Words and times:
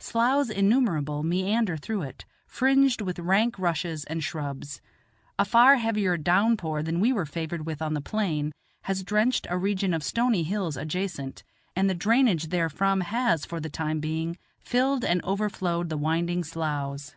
Sloughs 0.00 0.50
innumerable 0.50 1.22
meander 1.22 1.76
through 1.76 2.02
it, 2.02 2.24
fringed 2.48 3.00
with 3.00 3.20
rank 3.20 3.56
rushes 3.60 4.02
and 4.06 4.24
shrubs. 4.24 4.80
A 5.38 5.44
far 5.44 5.76
heavier 5.76 6.16
down 6.16 6.56
pour 6.56 6.82
than 6.82 6.98
we 6.98 7.12
were 7.12 7.24
favored 7.24 7.64
with 7.64 7.80
on 7.80 7.94
the 7.94 8.00
plain 8.00 8.50
has 8.82 9.04
drenched 9.04 9.46
a 9.48 9.56
region 9.56 9.94
of 9.94 10.02
stony 10.02 10.42
hills 10.42 10.76
adjacent, 10.76 11.44
and 11.76 11.88
the 11.88 11.94
drainage 11.94 12.46
therefrom 12.48 13.02
has, 13.02 13.46
for 13.46 13.60
the 13.60 13.70
time 13.70 14.00
being, 14.00 14.36
filled 14.58 15.04
and 15.04 15.22
overflowed 15.22 15.90
the 15.90 15.96
winding 15.96 16.42
sloughs. 16.42 17.14